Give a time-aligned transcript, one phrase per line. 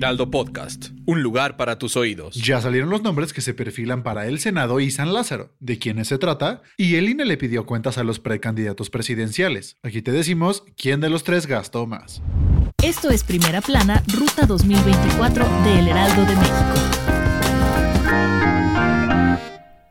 [0.00, 2.34] Heraldo Podcast, un lugar para tus oídos.
[2.34, 6.08] Ya salieron los nombres que se perfilan para el Senado y San Lázaro, de quienes
[6.08, 9.76] se trata, y el INE le pidió cuentas a los precandidatos presidenciales.
[9.82, 12.22] Aquí te decimos quién de los tres gastó más.
[12.82, 16.74] Esto es Primera Plana, Ruta 2024 de El Heraldo de México.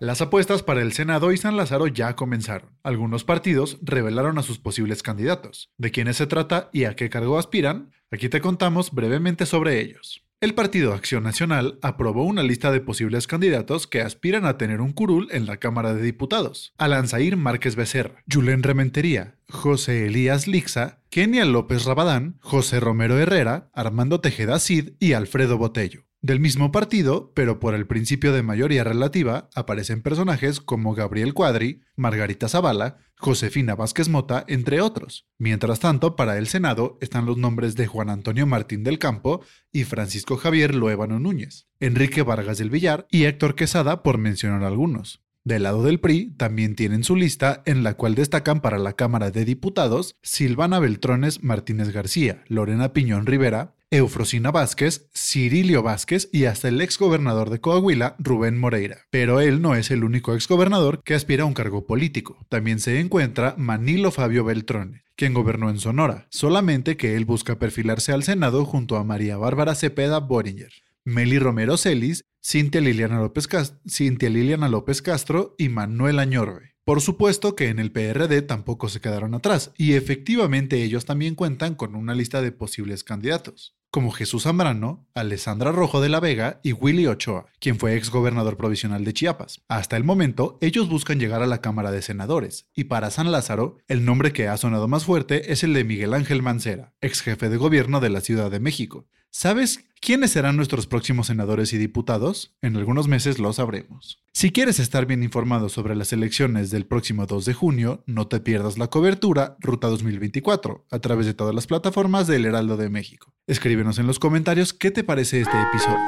[0.00, 2.70] Las apuestas para el Senado y San Lázaro ya comenzaron.
[2.82, 5.70] Algunos partidos revelaron a sus posibles candidatos.
[5.78, 7.92] ¿De quiénes se trata y a qué cargo aspiran?
[8.12, 10.22] Aquí te contamos brevemente sobre ellos.
[10.42, 14.92] El Partido Acción Nacional aprobó una lista de posibles candidatos que aspiran a tener un
[14.92, 16.74] curul en la Cámara de Diputados.
[16.76, 24.20] Alanzair Márquez Becerra, Julen Rementería, José Elías Lixa, Kenia López Rabadán, José Romero Herrera, Armando
[24.20, 26.04] Tejeda Cid y Alfredo Botello.
[26.22, 31.82] Del mismo partido, pero por el principio de mayoría relativa, aparecen personajes como Gabriel Cuadri,
[31.96, 35.26] Margarita Zavala, Josefina Vázquez Mota, entre otros.
[35.38, 39.42] Mientras tanto, para el Senado están los nombres de Juan Antonio Martín del Campo
[39.72, 45.24] y Francisco Javier Loébano Núñez, Enrique Vargas del Villar y Héctor Quesada, por mencionar algunos.
[45.42, 49.32] Del lado del PRI también tienen su lista en la cual destacan para la Cámara
[49.32, 56.68] de Diputados Silvana Beltrones Martínez García, Lorena Piñón Rivera, Eufrosina Vázquez, Cirilio Vázquez y hasta
[56.68, 59.02] el exgobernador de Coahuila, Rubén Moreira.
[59.10, 62.38] Pero él no es el único exgobernador que aspira a un cargo político.
[62.48, 68.12] También se encuentra Manilo Fabio Beltrone, quien gobernó en Sonora, solamente que él busca perfilarse
[68.12, 70.72] al Senado junto a María Bárbara Cepeda Boringer.
[71.04, 73.46] Meli Romero Celis, Cintia Liliana López,
[73.86, 76.72] Cintia Liliana López Castro y Manuel Añorbe.
[76.84, 81.74] Por supuesto que en el PRD tampoco se quedaron atrás, y efectivamente ellos también cuentan
[81.74, 86.72] con una lista de posibles candidatos, como Jesús Zambrano, Alessandra Rojo de la Vega y
[86.72, 89.60] Willy Ochoa, quien fue exgobernador provisional de Chiapas.
[89.68, 93.76] Hasta el momento, ellos buscan llegar a la Cámara de Senadores, y para San Lázaro,
[93.88, 97.50] el nombre que ha sonado más fuerte es el de Miguel Ángel Mancera, ex jefe
[97.50, 99.06] de gobierno de la Ciudad de México.
[99.34, 102.54] ¿Sabes quiénes serán nuestros próximos senadores y diputados?
[102.60, 104.22] En algunos meses lo sabremos.
[104.34, 108.40] Si quieres estar bien informado sobre las elecciones del próximo 2 de junio, no te
[108.40, 113.32] pierdas la cobertura Ruta 2024 a través de todas las plataformas del Heraldo de México.
[113.52, 115.98] Escríbenos en los comentarios qué te parece este episodio.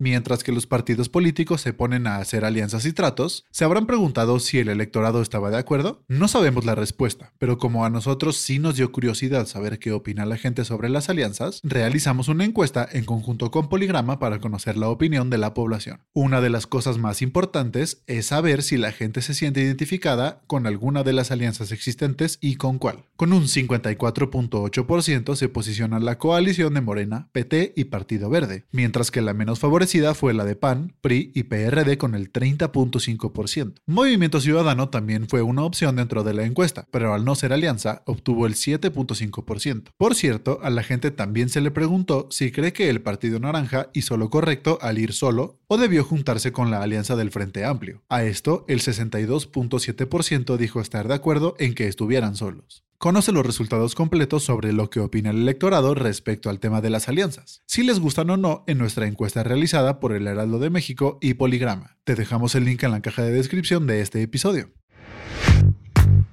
[0.04, 4.38] Mientras que los partidos políticos se ponen a hacer alianzas y tratos, ¿se habrán preguntado
[4.42, 6.04] si el electorado estaba de acuerdo?
[6.10, 10.26] No sabemos la respuesta, pero como a nosotros sí nos dio curiosidad saber qué opina
[10.26, 14.90] la gente sobre las alianzas, realizamos una encuesta en conjunto con Poligrama para conocer la
[14.90, 16.02] opinión de la población.
[16.12, 20.68] Una de las cosas más importantes es saber si la gente se siente identificada con
[20.68, 23.06] alguna de las alianzas existentes y con cuál.
[23.16, 29.22] Con un 54.8% se posiciona la coalición de Morena, PT y Partido Verde, mientras que
[29.22, 33.76] la menos favorecida fue la de PAN, PRI y PRD con el 30.5%.
[33.86, 38.02] Movimiento Ciudadano también fue una opción dentro de la encuesta, pero al no ser alianza
[38.08, 39.92] obtuvo el 7.5%.
[39.96, 43.90] Por cierto, a la gente también se le preguntó si cree que el Partido Naranja
[43.94, 48.02] hizo lo correcto al ir solo o debió juntarse con la alianza del Frente Amplio.
[48.10, 52.84] A esto, el 62.7% dijo estar de acuerdo en que estuvieran solos.
[53.04, 57.10] Conoce los resultados completos sobre lo que opina el electorado respecto al tema de las
[57.10, 61.18] alianzas, si les gustan o no en nuestra encuesta realizada por el Heraldo de México
[61.20, 61.98] y Poligrama.
[62.06, 64.72] Te dejamos el link en la caja de descripción de este episodio.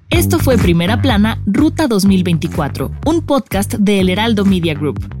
[0.09, 5.20] Esto fue Primera Plana, Ruta 2024, un podcast de El Heraldo Media Group.